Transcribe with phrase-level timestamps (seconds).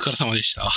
[0.00, 0.70] 疲れ様でした。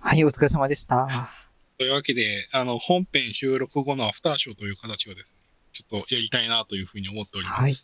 [0.00, 1.30] はい、お疲れ様でした。
[1.78, 5.38] というわけで、あの、本編収録後のアフターショーという形をですね、
[5.72, 7.60] ちょっとやりたいなというふうに思っております。
[7.60, 7.74] はい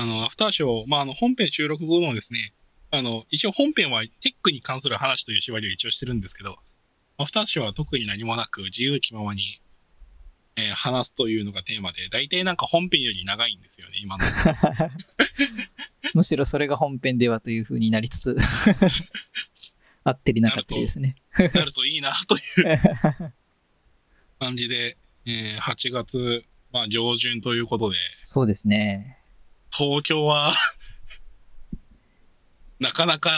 [0.00, 2.52] あの、アフターショー、まあ、あの、本編収録後のですね、
[2.92, 6.56] あの、一応本編はテックに関する話という縛りを一応してるんですけど、
[7.16, 9.60] アフターショーは特に何もなく自由気ままに、
[10.58, 14.24] えー話すというのがテーマで、大体なんか本編より長いんですよね、今の。
[16.14, 18.36] むしろそれが本編ではという風になりつつ、
[20.02, 21.14] 合ってりなかったりですね。
[21.54, 22.42] なるといいなという
[24.40, 29.18] 感じで、えー8月、まあ、上旬ということで、そうですね。
[29.70, 30.52] 東京は、
[32.80, 33.30] なかなか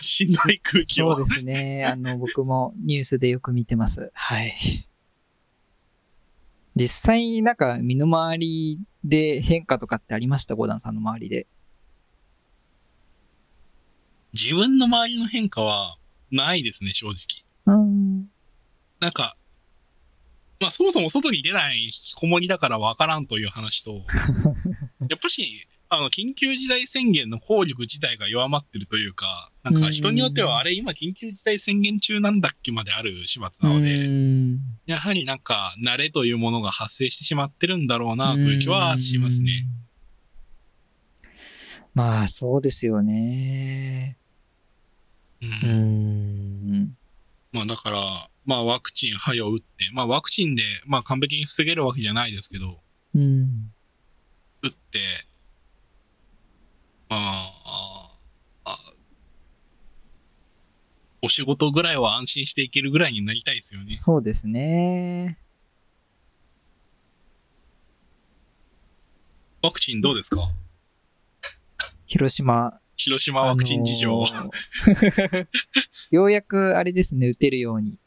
[0.00, 1.84] しんどい空気をそうですね。
[1.84, 4.10] あの、僕もニュースでよく見てます。
[4.14, 4.87] はい。
[6.78, 10.54] 実際、なんか、身の回りで変化とかってありました？
[10.54, 11.48] ゴダンさんの周りで。
[14.32, 15.96] 自分の周りの変化は
[16.30, 17.74] ないですね、正直。
[17.74, 18.30] うん。
[19.00, 19.36] なんか、
[20.60, 24.04] まあそもそも外に出ない子守だからわからんという話と、
[25.10, 39.66] やっぱし、あの、緊急事態宣言の効力自体が弱まってるというか、なんか人によってはあれ今緊急事態宣言中なんだっけまである始末なので、うんやはりなんか慣れというものが発生してしまってるんだろうなという気はしますね。。
[41.94, 44.16] まあ、そうですよね。
[45.42, 46.96] うんうん。
[47.52, 52.80] まあだから、まあワクチン早を打って、まあワクチンで、まあ完璧に防げるわけじゃないですけど、
[53.14, 53.72] うん。
[54.62, 54.98] 打って、
[57.08, 57.52] まあ、
[61.22, 63.90] お仕事ぐらいは安心していけるぐらいになりたいですよね。
[63.90, 65.38] そうですね。
[69.62, 70.50] ワクチンどうですか？
[72.06, 72.80] 広島。
[72.96, 74.10] 広島ワクチン事情。
[74.32, 75.46] あのー
[76.10, 77.98] ようやくあれですね、打てるように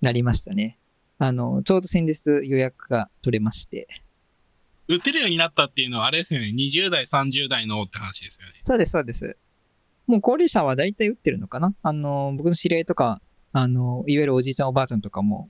[0.00, 0.78] なりましたね。
[1.18, 3.88] あの、ちょうど先日予約が取れまして。
[4.88, 6.48] 打てるようになったっていうのはあれですよね。
[6.48, 8.54] 20代、30代のって話ですよね。
[8.64, 9.36] そうです、そうです。
[10.06, 11.74] もう高齢者は大体打ってるのかな？
[11.82, 13.20] あの、僕の知り合いとか、
[13.52, 15.48] あの、いわゆるおじいちゃんおばあちゃんとかも、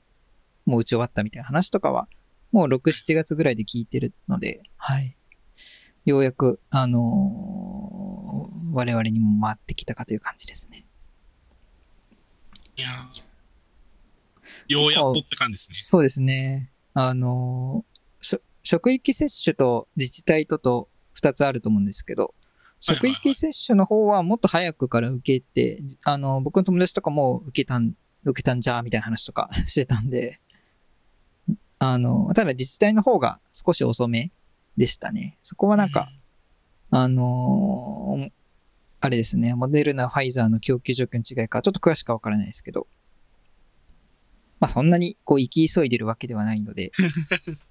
[0.64, 2.08] もう打ち終わったみたいな話とかは、
[2.52, 5.16] もう6、7月ぐらいで聞いてるので、はい。
[6.04, 10.84] ようやく、あのー我々にも回ってきたかという感じですね。
[12.76, 15.74] いやーようやっとって感じですね。
[15.74, 16.70] そうですね。
[16.94, 20.88] あのー職域接種と自治体とと
[21.22, 22.34] 2つあると思うんですけど、
[22.94, 30.40] 職域接種の方はもっと早くから受けて、じあの、僕の友達とかも受けたん、受けたんじゃーみたいな話とか してたんで、
[31.78, 34.30] あの、ただ自治体の方が少し遅め
[34.76, 35.36] でしたね。
[35.42, 36.08] そこはなんか、
[36.90, 38.32] あのー
[38.98, 42.88] あれですね、モデルナ、ファイザーの供給状況の違いか、ちょっと詳しくはわからないですけど、
[44.58, 46.92] まあそんなにこう行き急いでるわけではないので、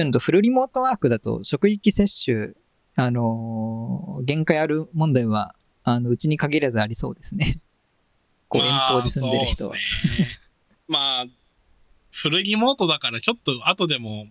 [0.00, 0.06] はい。
[0.06, 2.52] うのと、フルリモートワークだと、職域接種、
[2.96, 7.60] あのー限界ある問題は、あの、うちに限らずありそうですね。
[8.48, 10.18] こう、遠方で住んでる人はまあ。
[10.18, 10.28] ね
[10.88, 11.26] まあ、
[12.12, 14.28] フルリモートだからちょっと後でも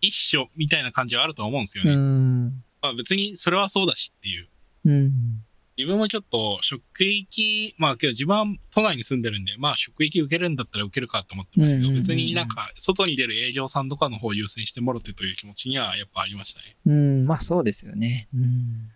[0.00, 1.96] 一緒みたいな感じはあると思うんですようね。
[1.96, 2.48] ん。
[2.80, 4.48] まあ別にそれはそうだしっていう。
[4.84, 5.44] うん。
[5.76, 8.44] 自分もちょっと職域、まあけど自分は
[8.74, 16.76] 都内に住んでるんで、まあ職域受けるんだったら受けるかと思ってましたけど、別になんか外に出る営業さんとかの方を優先してもろてという気持ちにはやっぱありましたね。
[16.86, 18.28] うん、まあそうですよね。
[18.34, 18.90] うん。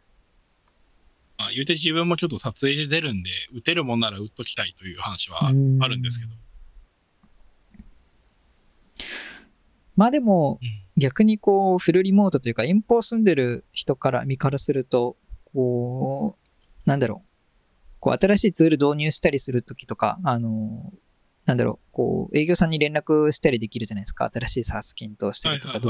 [1.36, 6.32] まあ言うて自分もちょっと撮影で出るんで、打てるもんなら打っときたいという話はあうんるんですけど。
[9.96, 15.18] まあでもうん、逆にこう、フルリモートというか、遠方住んでる人から、身からすると、
[15.52, 16.39] こう、
[16.90, 17.28] なんだろう。
[18.00, 20.92] こう、新しいツール導入したりするときとか、あの、
[21.46, 24.28] なんだろう、こう、営業さんに連絡したりできるじゃないですか。
[24.34, 25.80] 新しい SaaS 検討したりとか。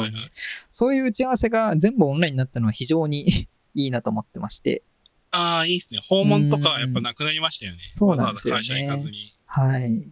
[0.71, 4.83] そういう打ち合わせが全部オンラインになったのは非常に いいなと思ってまして。
[5.31, 6.01] ああ、いいですね。
[6.07, 7.83] 訪問とかはやっぱなくなりましたよね。
[7.87, 9.35] そうなんですよねわざわざ会社行かずに。
[9.47, 10.09] はい。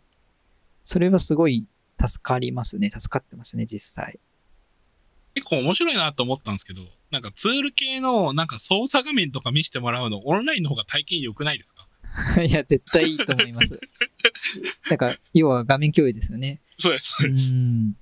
[0.84, 1.66] それはすごい
[2.02, 2.90] 助かりますね。
[2.96, 4.18] 助かってますね、実際。
[5.34, 11.86] 結構面白いなと思ったんですけど、なんかツール系のなんか操作画面とか見せてもらうの、オンラインの方が体験良くないですか？
[12.42, 13.78] いや、絶対いいと思います。
[14.90, 16.60] だから、要は画面共有ですよね。
[16.78, 17.52] そうです、そううです。
[17.52, 17.96] ん。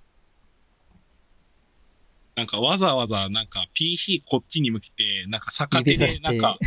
[2.36, 6.58] なんかわざわざなんか PC こっちに向けて、なんか逆手でなんか、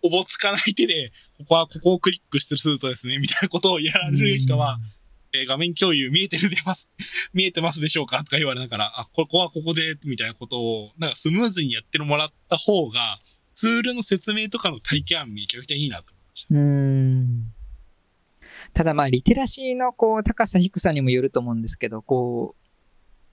[0.00, 4.78] おぼつかない手で、ここはここをクリックしてするとですね、みたいなことをやられる人は、
[5.32, 6.88] えー画面共有見えてるでます、
[7.32, 13.20] 見えてますでしょうかとか言われながら、あ、ここはここで、みたいなことを、なんかスムーズにやってもらった方が、
[13.54, 16.54] ツールの説明とかの体験はめちゃくちゃいいなと思いました。
[16.54, 17.54] うーん。
[18.72, 22.54] ただまあ、リテラシーのこう、高さ低さにもよると思うんですけど、こ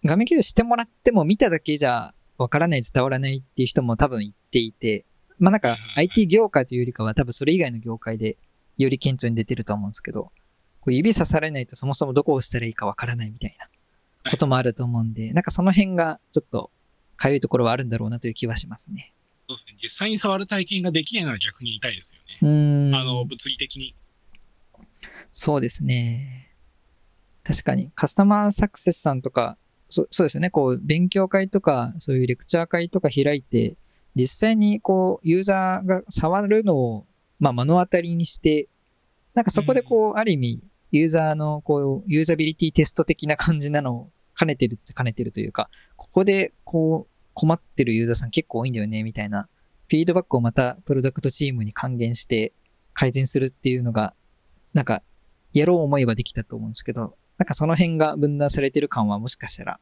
[0.04, 5.06] う、画面共有してもらっても見ただけじゃわからない、伝わらないっていう人も多分言っていて、
[5.40, 8.38] まあなんか IT 業界というよりかは多分それ以外の業界で
[8.78, 10.32] より顕著に出てると思うんですけど、
[10.86, 16.70] こう指さされないとそもそもどこを押したらいいかわからないみたいなこともあると思うんで、なんかその辺がちょっと
[17.18, 19.12] かゆいところはあるんだろうなという気はしますね。
[19.50, 19.78] そうですね。
[19.82, 22.38] 実際に触る体験ができないのは逆に痛いですよね。
[22.42, 22.96] うーん。
[22.96, 23.96] あの、物理的に。
[25.32, 26.52] そうですね。
[27.44, 29.58] 確かに、カスタマーサクセスさんとか、
[29.90, 33.76] そそうですよね、こう、勉強会とか、そういうレクチャー会とか開いて、
[34.16, 37.06] 実際にこう、ユーザーが触るのを、
[37.40, 38.68] まあ、目の当たりにして、
[39.36, 40.64] なんかそこでこう、ある意味、
[40.98, 49.50] ユーザーの、こう、ユーザビリティテスト的な感じなのを兼ねてるっちゃ兼ねてるというか、ここで、こう、困ってるユーザーさん結構多いんだよね、みたいな、
[49.88, 52.54] フィードバックをまた、プロダクトチームに還元して、
[52.94, 54.14] 改善するっていうのが、
[54.74, 55.04] なんか、
[55.54, 59.80] やろう思えばできたと思うんですけど、なんかその辺が分断されてる感はもしかしたら、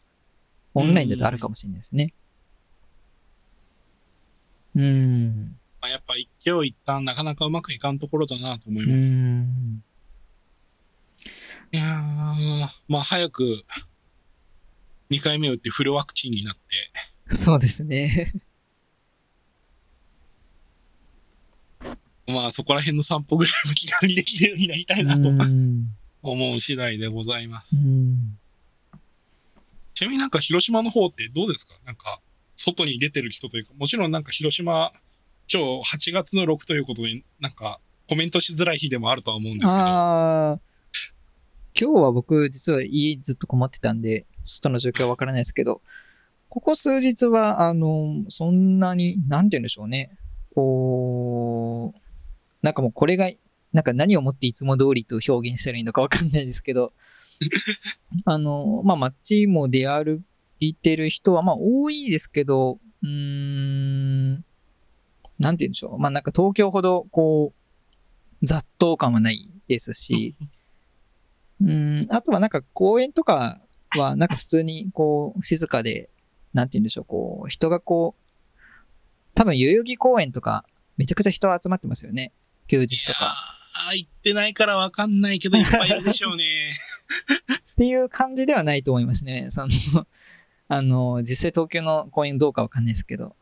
[0.74, 2.14] オンラインだとあるかもしれないですね。
[4.76, 5.58] うーん。
[5.80, 9.10] まあ、やっぱ一挙一旦なかなかうまくいかんところだなと思いうます。
[9.10, 9.84] ーん。
[11.74, 13.64] いやー、まあ早く
[15.10, 16.62] 2回目打ってフルワクチンになって、
[17.36, 18.32] そうですね。
[22.28, 25.30] まあそこら辺の散歩ぐらいも気軽にできるようになりたいうなと。
[26.26, 27.80] 思う次第でございますう。
[27.80, 28.38] ん
[29.94, 31.74] ちなみになんか広島の方ってどうですか？
[31.86, 32.22] なんか
[32.56, 34.92] 外に出てる人というか、もちろんなんか広島、
[35.52, 39.84] 今日8月の6ということで、なんかコメントしづらい日でもあるとは思うんですけど、
[41.80, 45.82] 今日は僕実は家ずっと困ってたんで、外の状況はわからないですけど、
[46.50, 50.16] ここ数日は、あの、そんなに、なんて言うんでしょうね。
[50.54, 52.00] こう、
[52.62, 53.28] なんかもうこれが、
[53.72, 56.94] なんか何をもっていつも通りと表現したらいいのかわかんないですけど、
[58.26, 60.24] あの、まあ、街も出歩
[60.60, 64.34] いてる人は、まあ、多いですけど、うーん、
[65.40, 65.98] なんて言うんでしょう。
[65.98, 67.52] まあ、なんか東京ほど、こ
[68.44, 70.36] う、雑踏感はないですし、
[71.64, 73.62] うん、あとはなんか公園とか
[73.98, 76.10] はなんか普通にこう静かで、
[76.54, 78.54] なんて言うんでしょう、こう人がこう、
[79.34, 80.66] 多分代々木公園とか
[80.98, 82.34] めちゃくちゃ人集まってますよね。
[82.68, 83.36] 休日とか。
[83.76, 86.44] ああ、行ってないからわかんないけど、いっぱいいるでしょうね。
[87.72, 89.48] っていう感じではないと思いますね。
[89.52, 90.08] その、
[90.68, 93.36] あの、実際東京の公園どうかわかんないですけど。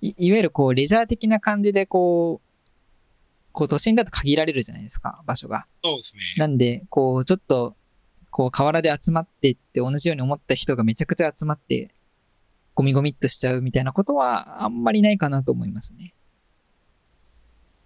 [0.00, 2.53] いいわゆるこうレジャー的な感じでこう、
[3.54, 5.66] こう都心だと限られるじゃないですか、場所が。
[5.82, 6.22] そうですね。
[6.36, 7.76] なんで、こう、ちょっと、
[8.30, 11.94] こう、河原で集まってって同じように思った人がめちゃくちゃ集まって、
[12.74, 16.14] ゴミゴミっとしちゃうみたいなことはあんまりないかなと思いますね。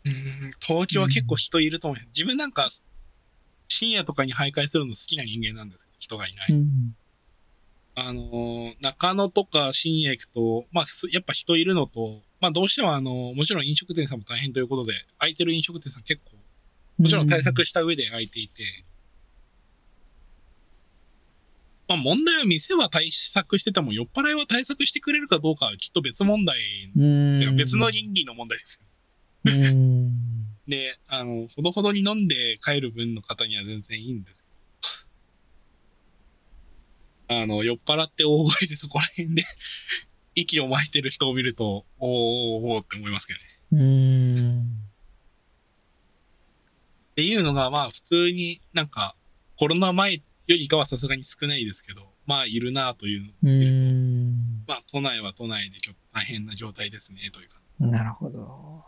[0.05, 0.13] うん
[0.61, 2.07] 東京は結構人いると思う。
[2.09, 2.71] 自分なんか、
[3.69, 6.53] 深夜とかに徘徊するの好きな人間なんです人がいない。
[6.53, 6.97] うん。
[7.95, 16.37] あのー中野とか深夜行くと、まあ、すやっぱ人いるのと、まあ、どうしてもあのーもちろん飲食店さんも大変ということで、空いてる飲食店さん結構、
[17.03, 18.85] もちろん対策した上で空いていて、
[21.89, 26.59] まあ、問題は店は対策してても、酔っ払いは対策してくれるかどうかはきっと別問題、
[27.57, 29.53] 別の倫理の問題ですよ。
[29.53, 30.13] うん。
[30.69, 34.47] で、あの、ほどほどに飲んで帰る分の方には全然いいんです
[37.29, 37.41] けど。
[37.41, 39.45] あの、酔っ払って大声でそこら辺で
[40.41, 43.47] 息を巻いてる人を見ると、おーおーって思いますけどね。
[43.73, 44.61] うん。
[47.13, 49.17] っていうのが、まあ普通になんか、
[49.59, 54.65] コロナ前よりかはさすがに少ないですけど、まあいるなというのをう見ると、ん。
[54.67, 57.59] まあ都内は都内でちょっと大変な状態ですね、というか。
[57.81, 58.85] なるほど。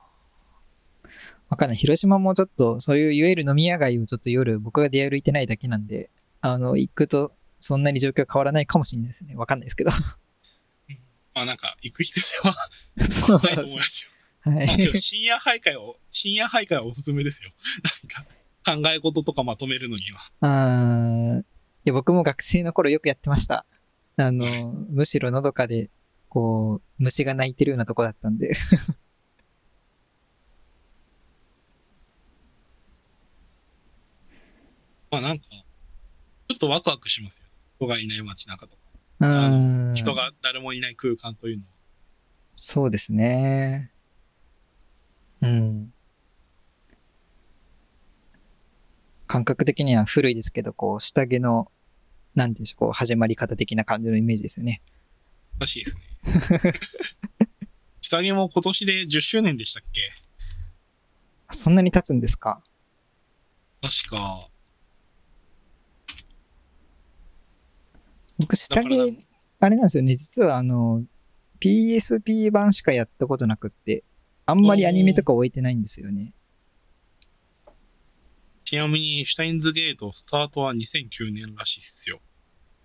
[1.49, 1.77] わかんない。
[1.77, 9.37] 広島もちょっと、そういういわゆる飲み屋街をちょっと夜僕が出歩いてないだけなんで、あの、行くとそんなに状況変わらないかもしれないですね。
[9.37, 9.91] わかんないですけど。
[11.41, 12.55] まあなんか、行く人では
[12.99, 14.11] そうないと思いますよ。
[14.53, 14.69] はい。
[15.01, 17.49] 深夜徘徊を、深夜徘徊はおすすめですよ。
[18.63, 20.21] なんか、考え事とかまとめるのには。
[20.43, 21.45] あーい
[21.85, 23.65] や僕も学生の頃よくやってました。
[24.19, 25.89] あの、はいむしろのどかで、
[26.29, 28.55] こう、虫が鳴いてるようなとこだったんで。
[35.11, 35.59] まあなんか、ちょ
[36.55, 37.47] っとワクワクしますよ。
[37.79, 38.80] 人がいない街中とか。
[39.21, 39.93] うん。
[39.95, 41.69] 人が誰もいない空間というのは。
[42.57, 43.93] そうですね。
[45.43, 45.93] うん。
[49.27, 51.71] 感覚的には古いですけど、こう、下着の、
[52.35, 54.83] なんでしょう、こう、始まり方的な感じのイメージですよね。
[55.57, 55.97] おかしいです
[56.53, 56.73] ね。
[58.01, 60.01] 下着も今年で10周年でしたっけ？
[61.51, 62.63] そんなに経つんですか？
[63.81, 64.50] 確か。
[68.41, 69.19] 僕、下着、
[69.61, 70.17] あれなんですよね。
[70.17, 71.05] 実はあの、
[71.61, 74.03] PSP 版しかやったことなくって、
[74.47, 76.33] あんまりアニメとか置いてないんですよね。
[78.65, 82.21] ちなみに、シュタインズゲートスタートは2009年らしいっすよ。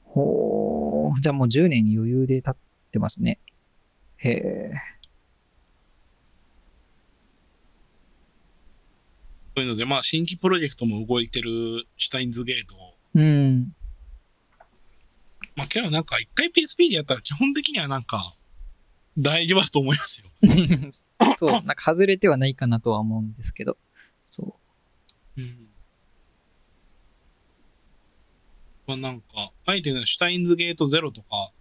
[0.03, 1.21] ほー。
[1.21, 2.57] じゃあもう10年余裕で経っ
[2.91, 3.39] てますね。
[4.17, 4.71] へえ。
[9.55, 12.75] そういうので、まあ、新規プロジェクトも動いてるシュタインズゲート。
[13.13, 13.73] うん。
[15.55, 18.35] まあ、けどなんか、一回 PSP でやったら基本的にはなんか、
[19.17, 20.27] 大丈夫だと思いますよ。
[21.35, 23.77] そう、なんか外れてはないかなとは思うんですけど。
[24.25, 24.59] そ
[25.37, 25.41] う。
[25.41, 25.67] うん。
[28.87, 31.51] まあ、なんか、あえてね、シュタインズゲートゼロとか、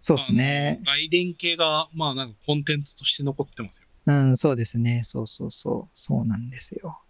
[0.00, 0.80] そうですね。
[0.84, 3.88] 外伝系が、まあなんかコンテンツとして残ってますよ。
[4.06, 5.02] うん、そうですね。
[5.02, 5.90] そうそうそう。
[5.94, 7.00] そうなんですよ。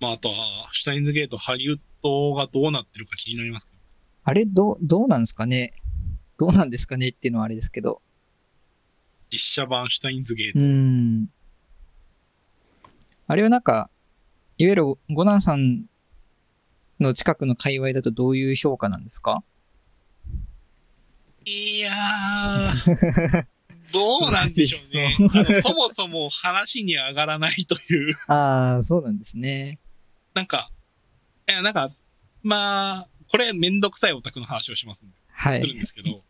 [0.00, 3.78] まあ、あとは、シュタインズゲート、ハリウッドがどうなってるか気になりますけど。
[4.24, 5.72] あれ、どう、どうなんですかね？
[6.38, 8.00] どうなんですかねっていうのはあれですけど。
[9.30, 10.58] 実写版シュタインズゲート。
[10.58, 11.30] うん。
[13.26, 13.90] あれはなんか、
[14.56, 15.84] いわゆるゴナンさん
[17.00, 19.42] の近くの界隈だとどういう評価なんですか？
[21.44, 23.46] いやー、
[23.92, 25.62] どうなんでしょうね。
[25.62, 28.18] そもそも話に上がらないという。
[28.30, 29.78] ああ、そうなんですね。
[30.34, 30.70] なんか、
[31.48, 31.90] いや、なんか、
[32.42, 35.60] まあ、これめんどくさいオタクの話をしますんで、はい。
[35.60, 36.22] するんですけど、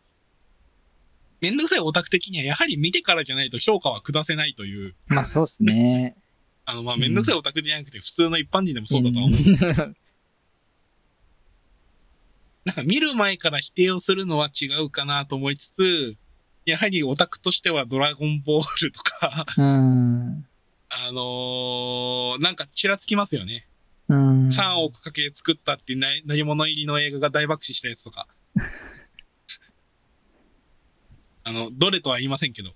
[1.41, 6.17] めんどくさいオタク的にはやはり見てからじゃないと評価は下せないという、まあそうですね。
[6.65, 9.41] あの、まあ、めんどくさいオタクじゃなくて普通の一般人でもそうだとは思う。
[9.41, 9.97] うん
[12.65, 16.17] なんか見る前から否定をするのは違うかなと思いつつ、
[16.67, 20.47] やはりオタクとしてはドラゴンボールとか、うん。
[20.91, 23.68] あのーなんかちらつきますよね。
[24.09, 24.49] うん。
[24.49, 28.27] 3億かけて作ったってな何物入りの映画が大爆死したやつとか。
[31.45, 32.75] あの、どれとは言いませんけど。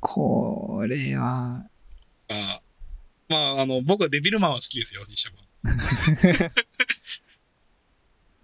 [0.00, 1.66] これは、
[2.28, 2.60] あ
[3.28, 5.44] まあ、あの、僕はデビルマンは好きですよ、実写版。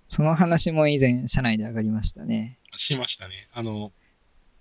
[0.06, 2.58] その話も以前、社内で上がりましたね。
[2.76, 3.48] しましたね。
[3.52, 3.92] あの、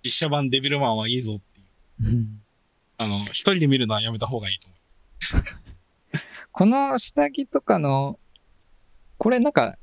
[0.04, 2.10] 実写版デビルマンはいいぞっていう。
[2.10, 2.42] うん
[3.00, 4.79] あの、一人で見るのはやめた方がいいと思う。
[6.52, 8.18] この下着とかの、
[9.18, 9.78] これなんか、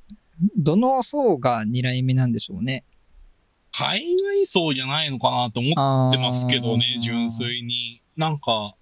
[0.58, 2.84] どの層が狙い目なんでしょうね？
[3.72, 7.30] 海外層じゃないのかなと思あってますけどね、ー純。
[7.30, 8.02] 粋に。
[8.16, 8.76] なんか、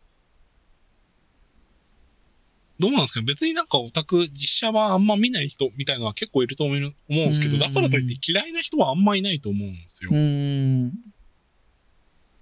[2.79, 6.77] どうなんですか別になんかオタク、実写版あんま見ない人みたいのは結構いると思う
[7.09, 10.17] 思うんですけど、うんだからといって嫌いな人はあんまいないと思うんですよう。
[10.17, 10.91] ん。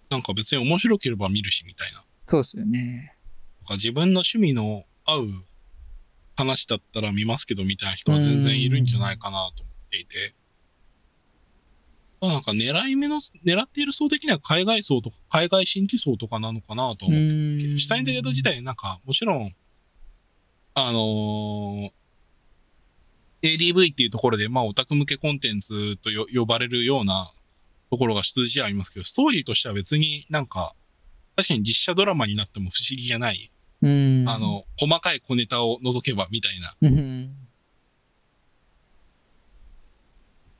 [0.09, 2.03] なんか別に面白ければ見るしみたいな。
[2.25, 3.12] そうですよね。
[3.63, 5.27] か自分の趣味の合う
[6.35, 10.35] 話だったら見ますけどみたいな人は全然いるんじゃないかなと思っていて。
[12.21, 19.53] まあなんか狙い目の、狙っている層的には海外層とか海外新規層とかなのかなと思ってますけど、シュタインズゲート自体なんかもちろん、
[20.73, 21.91] あのー
[23.43, 27.29] ADV っていうところで、まあオタク向けコンテンツとよ呼ばれるような
[27.91, 30.73] ところが出自ありますけど、ストーリーとしては別になんか、
[31.35, 33.51] 確かに実写ドラマになっても不思議じゃない
[33.83, 34.29] うん。
[34.29, 36.73] あ、の、細かい小ネタを除けばみたいな。
[36.81, 37.35] うん。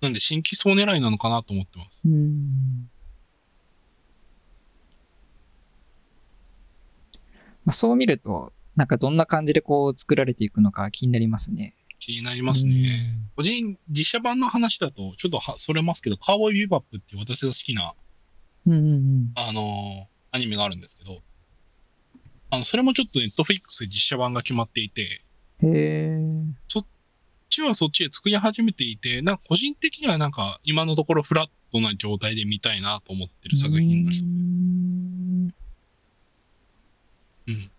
[0.01, 2.05] なんで新規層狙いなのかなと思ってます。
[2.05, 2.89] うん。
[7.63, 11.75] まあ、そう見ると、なんかどんな感じでこう作られていくのか気になりますね。
[11.99, 13.15] 気になりますね。
[13.37, 17.93] 個人、実写版の話だと、ちょっとは、それますけど、カーボーイビバップっていう私が好きな、
[18.65, 18.73] うん。
[18.73, 21.21] うんうんあのーアニメがあるんですけど、
[22.53, 25.23] あの、それもちょっとネットフリックスで実写版が決まっていて、
[25.63, 25.75] うん。
[25.75, 26.19] へえ。
[26.67, 26.85] そっ
[27.49, 34.21] ちはそっちで作り始めていて、なんか個人的にはなんか今のところフラットな状態で見たいなと思ってる作品の一つ。
[34.21, 35.53] うん
[37.47, 37.71] うん。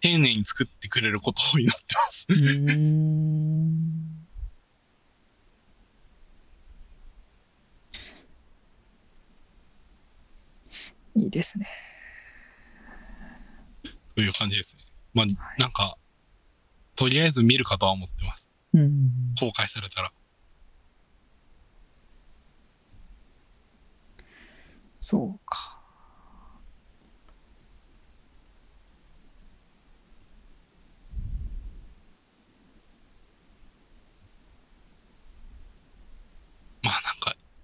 [0.00, 2.26] 丁寧に作ってくれることを祈ってます。
[11.16, 11.83] いいですね。
[14.14, 14.84] という感じですね。
[15.12, 15.26] まあ、
[15.58, 15.96] なんか、
[16.96, 18.48] とりあえず見るかとは思ってます。
[18.72, 19.10] うん。
[19.38, 20.12] 公開されたら。
[25.00, 25.74] そうか。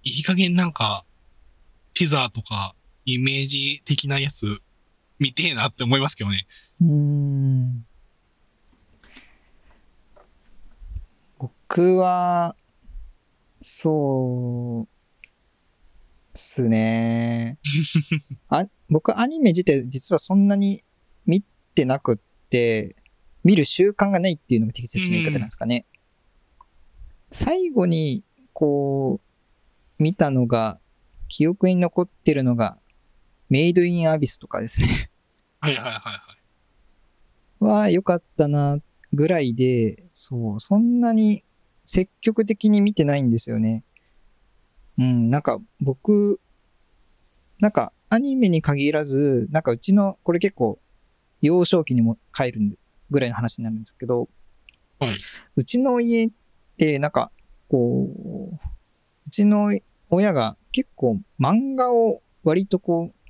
[0.03, 1.05] いい加減なんか、
[1.93, 4.61] ティザーとか、イメージ的なやつ、
[5.21, 6.47] 見てえなって思いますけどね。
[6.81, 7.85] うーん。
[11.37, 12.55] 僕は、
[13.61, 14.91] そう、
[16.33, 17.59] すね。
[18.49, 20.83] あ、僕アニメ自体実はそんなに
[21.27, 21.43] 見
[21.75, 22.17] てなくっ
[22.49, 22.95] て、
[23.43, 25.85] 見る習慣がないっていうのが適切な言い方なんですかね。
[27.29, 28.23] 最後に、
[28.53, 29.21] こ
[29.99, 30.79] う、見たのが、
[31.27, 32.79] 記憶に残ってるのが、
[33.49, 35.10] メイドインアビスとかですね。
[35.61, 36.11] はいはいはいは
[37.61, 37.63] い。
[37.63, 38.79] は良かったな、
[39.13, 41.43] ぐらいで、そう、そんなに
[41.85, 43.83] 積極的に見てないんですよね。
[44.97, 46.39] うん、なんか僕、
[47.59, 50.79] なんかアニメに限らず、なんかうちの、これ結構、
[51.41, 52.77] 幼少期にも帰る
[53.09, 54.29] ぐらいの話になるんですけど、
[54.99, 55.17] はい。
[55.55, 56.29] うちの家っ
[56.77, 57.31] て、なんか、
[57.69, 58.09] こ
[58.51, 58.55] う、
[59.27, 59.77] うちの
[60.09, 63.20] 親が結構漫画を割とこう、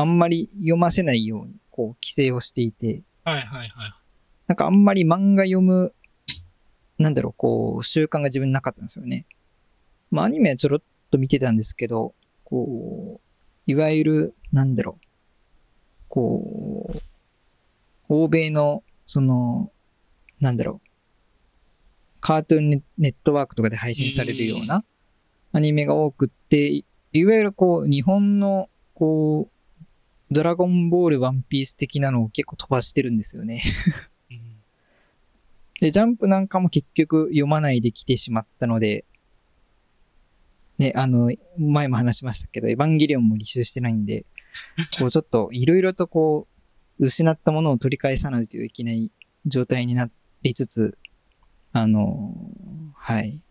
[0.00, 3.94] あんまり読ませないように、こう、規制をしていて、はいはいはい。
[4.46, 5.92] なんかあんまり漫画読む、
[6.96, 9.26] なんだろう、こう、習慣が自分になかったんですよね。
[10.10, 12.14] まあアニメはちょろっと見てたんですけど、
[12.44, 15.06] こう、いわゆる、なんだろう、
[16.08, 17.00] こう、
[18.08, 19.70] 欧米の、その、
[20.40, 20.88] なんだろう、
[22.22, 24.82] カートゥーンネネットワークとかで配信されるような
[25.52, 29.59] アニメが多くって、いいわゆるこう、日本の、こう、
[30.30, 33.62] ドラゴンボール、ワンピース的なのを結構飛ばしてるんですよね。
[34.30, 34.60] うん
[35.80, 39.06] で、ジャンプなんかも結局読まないで来てしまったので、
[40.78, 44.26] ね、あの、前も話しましたけど、エヴァンゲリオンも履修してないんで、
[44.98, 46.46] こうちょっといろいろとこ
[46.98, 49.10] う、失ったものを取り返さないといけない
[49.46, 50.10] 状態にな
[50.42, 50.98] りつつ、
[51.72, 52.34] あの、
[52.94, 53.42] はい。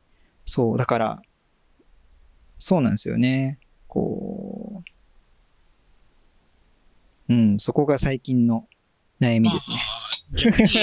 [0.46, 1.22] そう、だから、
[2.60, 3.58] そうなんですよね。
[3.88, 4.39] こう、
[7.30, 8.68] うん、そこが最近の
[9.22, 9.82] 悩みですね。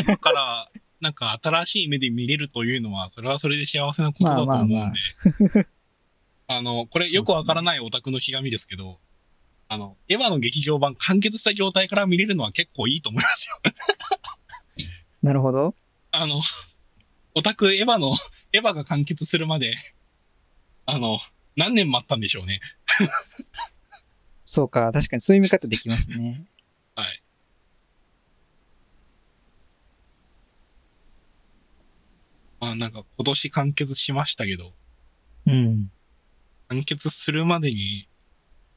[0.04, 4.74] 今から、 なんか新しい目で見れるというのは、それはそれで幸せなことだと思うんで。
[4.74, 5.66] まあま
[6.48, 9.00] あの、これよくわからないオタクのひがみですけど、
[9.68, 13.60] あの、エヴァの劇場版完結した状態から見れるのは結構いいと思いますよ。
[15.22, 15.74] なるほど。
[16.12, 16.40] あの、
[17.34, 18.14] オタクエヴァの、
[18.52, 19.74] エヴァが完結するまで、
[20.86, 21.18] あの、
[21.56, 22.60] 何年待ったんでしょうね。
[24.56, 26.46] そうか、確かにそういう見方できますね。
[26.96, 27.22] はい。
[32.58, 34.72] まあなんか今年完結しましたけど、
[35.44, 35.90] うん。
[36.68, 38.08] 完結するまでに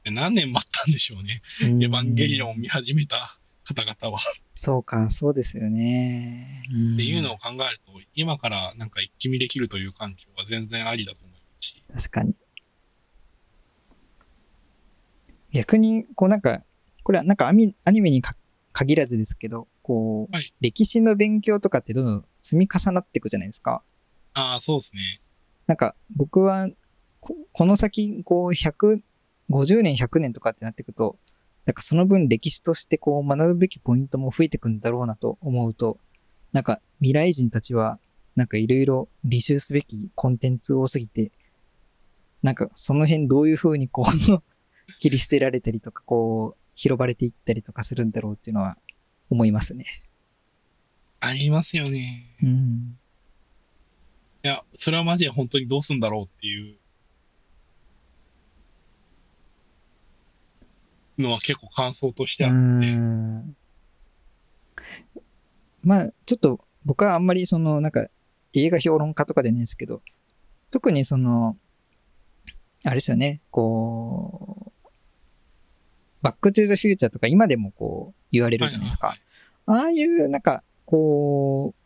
[0.03, 1.43] 何年待ったんでしょうね。
[1.61, 4.21] エエヴァンゲリオンを見始めた方々は。
[4.53, 6.61] そうか、そうですよね。
[6.73, 11.83] んっていうのを考えると、今からなんか一気見できるという環境は全然ありだと思いますし。
[11.93, 12.35] 確かに。
[15.53, 16.63] 逆に、こうなんか、
[17.03, 18.35] これはなんかアニアニメにか
[18.71, 23.81] 限らずですけど、こう、はい歴史の勉強とかってどんどん積み重なっていくじゃないですか。
[24.33, 25.21] ああ、そうですね。
[25.67, 26.67] なんか僕は
[27.19, 29.01] こ、この先、こう、150
[29.81, 31.17] 年、100年とかってなっていくと、
[31.65, 35.97] なんかその分歴史としてこう学ぶべきポイントも増えてくんだろうなと思うと、
[36.51, 37.99] なんか未来人たちは、
[38.35, 41.31] なんかいろいろ履修すべきコンテンツ多すぎて、
[42.41, 44.43] なんかその辺どういう風にこう、
[44.99, 48.77] 切り捨てられたりとか、こう、拾われていったりとかするんだろうっていうのは
[49.29, 49.85] 思いますね。
[51.19, 52.35] ありますよね。
[52.41, 52.97] うん。
[54.43, 56.77] いや、それはマジで本当にどうすんだろうっていう
[61.21, 62.91] のは結構感想としてあうって。
[62.91, 63.55] ん
[65.83, 68.07] まあ、ちょっと僕はあんまりその、なんか
[68.53, 70.01] 映画評論家とかでないですけど、
[70.71, 71.57] 特にその、
[72.85, 74.48] あれですよね、こう、
[76.21, 79.07] バックトゥーザフューチャーとか今でもこう言われるじゃないですか。
[79.07, 79.21] はい
[79.71, 81.79] ああいう、なんか、こう、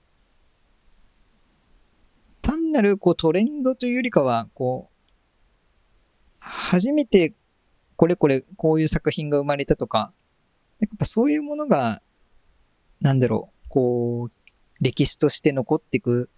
[2.41, 7.33] 単なるこうトレンドというよりかは、こう、初めて
[7.97, 10.13] これこれこういう作品が生まれたとか、
[10.79, 12.01] やっぱそういうものが、
[13.01, 14.33] なんだろう、こう、
[14.79, 16.29] 歴史として残っていく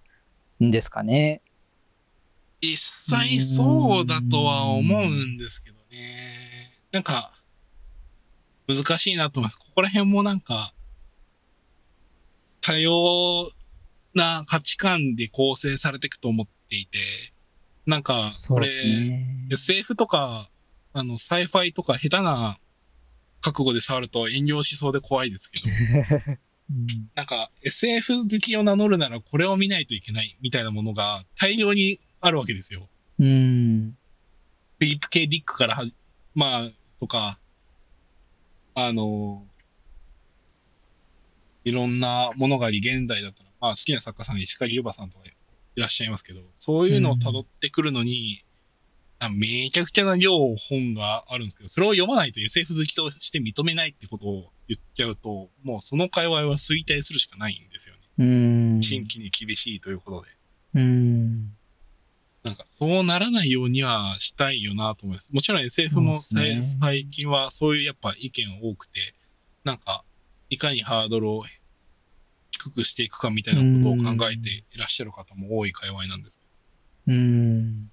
[0.60, 1.44] んですかね。
[2.60, 6.80] 実際そうだとは思うんですけどね。
[6.92, 7.35] なんか、
[8.68, 9.58] 難しいなと思います。
[9.58, 10.74] ここら辺もなんか、
[12.62, 13.48] 多様
[14.14, 17.00] な価値観で構成されていくと思っていて、
[17.86, 19.48] なんか、これ、ね。
[19.52, 20.50] SF とか、
[20.94, 22.58] あの、 sci-fi とか下手な
[23.42, 25.76] 覚悟で触ると炎上しそうで怖いですけど、
[26.72, 32.90] うんなんか SF 好きを名乗るならこれを見ないといけないみたいなものが大量にあるわけですよ。
[33.20, 33.98] うん。
[34.80, 35.86] フィリップ・ケイ・ディックからは、
[36.34, 37.40] まあ、とか、
[38.76, 39.44] あの、
[41.64, 48.44] いろんなものがあり、現代だったら、まあ好きな作家さん、柞刈湯葉さんとかいらっしゃいますけど、そういうのを辿ってくるのに、
[49.20, 58.02] あめちゃくちゃな量本があるんですけど、それを読まないと SF 好きとして認めないってことを言っちゃうと、もうその界隈は衰退するしかないんですよね。
[58.18, 58.24] う
[58.78, 58.84] ん。
[58.84, 60.26] 新規に厳しいということ
[60.76, 60.82] で。
[60.82, 61.56] うん。
[62.46, 65.34] なんかそうならないようにはしたいよなと思います。
[65.34, 69.16] もちろん SF もね最近はそういうやっぱ意見多くて、
[69.64, 70.04] なんか
[70.52, 71.44] いかにハードルを
[72.52, 76.46] 低くしていくかみたいなことを考えていらっしゃる方も多い界隈なんですけ
[77.14, 77.90] うん。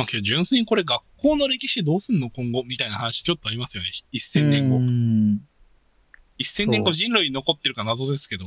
[0.00, 3.90] まあけど純粋にこれ学校の歴史どうすんの今後みたいな話ちょっとありますよね。
[4.14, 4.78] 1000年後う。
[4.78, 5.46] ん
[6.38, 8.46] 1000年後人類に残ってるか謎ですけど、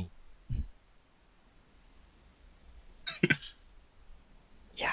[4.80, 4.88] や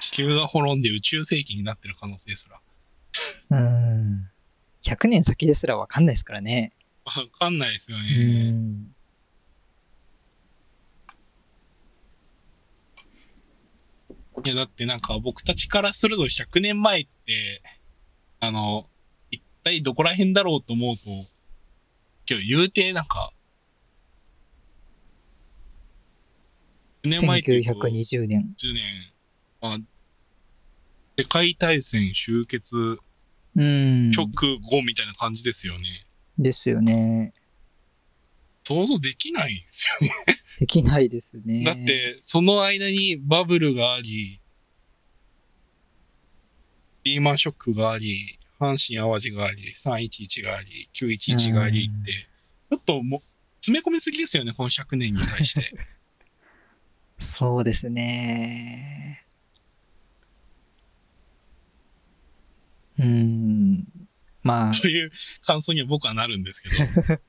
[0.00, 2.60] 地球が滅んで宇宙世紀になってる可能性すら。
[3.56, 4.28] ーうん。
[4.82, 6.72] 100年先ですらわかんないですからね。
[7.04, 8.95] わかんないですようね。
[14.44, 17.62] いや、だってなんか僕たちからすると100年前って、
[18.40, 18.88] あの、
[19.30, 21.02] 一体どこら辺だろうと思うと、
[22.28, 23.32] 今日言うてなんか、
[27.04, 28.54] 100年前っていうと1920年。
[28.58, 28.82] 10年、
[29.60, 29.78] まあ、
[31.18, 32.98] 世界大戦終結
[33.56, 34.10] うん。
[34.10, 36.06] 直後みたいな感じですよね。
[36.38, 37.32] ですよね。
[38.66, 40.12] 想像できないんですよね。
[40.58, 41.62] できないですね。
[41.62, 44.40] だっ、て、その間にバブルがあり、
[47.04, 52.28] リーマンショックがあり、阪神淡路があり、311があり、911がありって、
[52.70, 53.20] ちょっともう、
[53.58, 55.72] 詰め込みすぎですよね、この100年に対して。
[57.18, 59.24] そうですね。
[62.98, 63.86] うん。
[64.42, 67.20] まあ、という感想には僕はなるんですけど。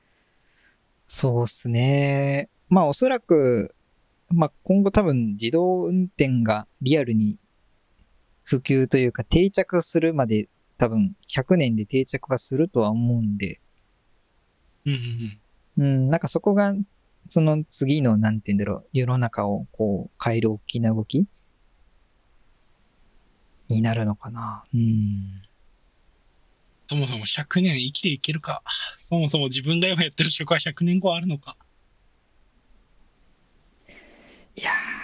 [1.08, 2.50] そうっすね。
[2.68, 3.74] まあおそらく、
[4.28, 7.38] まあ今後多分自動運転がリアルに
[8.44, 13.58] 普及というか定着するまで多分100年で定着はするとは思うんで、
[14.84, 15.38] うん
[15.78, 16.74] うんなんかそこが
[17.28, 21.26] その次のなんて言うんだろう、世の中をこう変える大きな動き
[23.68, 24.64] になるのかな。
[24.74, 25.37] うん。
[26.88, 28.62] そもそも100年生きていけるか。
[29.08, 31.56] そもそも自分が今やってる職は100年後あるのか。
[34.56, 34.98] いやー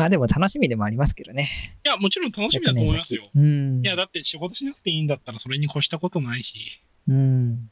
[0.00, 1.78] まあでも楽しみでもありますけどね。
[1.84, 3.22] いや、もちろん楽しみだと思いますよ。
[3.22, 3.40] 100年先う
[3.82, 3.84] ん。
[3.84, 6.80] いや、だって仕事しなくていいんだったらそれに越したことないし。
[7.06, 7.70] うん。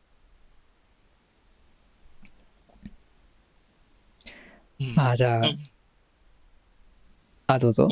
[4.81, 5.57] うん、まあじゃあうん、
[7.47, 7.89] あ、どうぞ。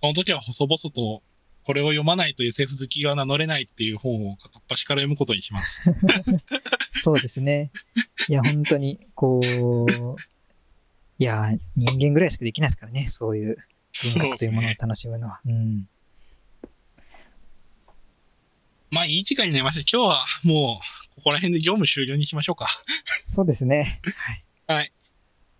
[0.00, 1.22] その時は細々と、
[1.66, 5.82] これを読まないと SF 好きが名乗れないっていう本を片っ端から読むことにします。
[6.92, 7.72] そうですね。
[8.28, 10.16] いや、本当に、こう、
[11.18, 13.56] いや、人間ぐらいしかできないですからね、そういう
[14.14, 15.40] 文学というものを楽しむのは。
[15.44, 15.88] うん。
[18.90, 19.98] まあいい時間になりました。
[19.98, 22.68] 今日はもう、ここら辺で業務終了にしましょうか。
[23.26, 24.00] そうですね。
[24.68, 24.76] はい。
[24.76, 24.92] はい。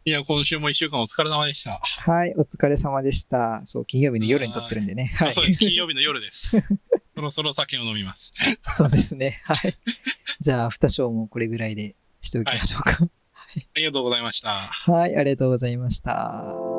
[0.09, 1.81] いや、今週も一週間お疲れ様でした。
[1.83, 3.63] はい、お疲れ様でした。
[3.65, 5.11] そう、金曜日の夜に撮ってるんでね。
[5.17, 5.33] はいあ。
[5.33, 5.59] そうです。
[5.59, 6.63] 金曜日の夜です。
[7.17, 8.33] そろそろ酒を飲みます。
[8.63, 9.43] そうですね。
[9.43, 9.77] はい。
[10.39, 12.99] じゃあ、アフターショーもこれぐらいでしておきましょうか。
[13.03, 13.09] あ
[13.75, 14.69] りがとうございました。
[14.69, 16.76] はい、ありがとうございました。